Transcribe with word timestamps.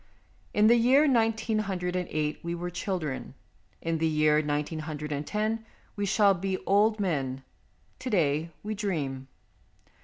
In 0.51 0.65
the 0.65 0.77
year 0.77 1.05
nineteen 1.07 1.59
hundred 1.59 1.95
and 1.95 2.07
eight 2.09 2.39
we 2.41 2.55
were 2.55 2.71
children; 2.71 3.35
in 3.83 3.99
the 3.99 4.07
year 4.07 4.41
nineteen 4.41 4.79
hundred 4.79 5.11
and 5.11 5.27
ten 5.27 5.63
we 5.95 6.07
shall 6.07 6.33
be 6.33 6.57
old 6.65 6.99
men; 6.99 7.43
to 7.99 8.09
day, 8.09 8.49
we 8.63 8.73
dream. 8.73 9.27